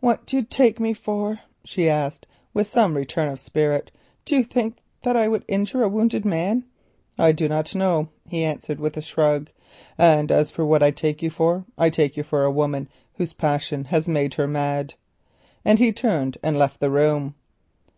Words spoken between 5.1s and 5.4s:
I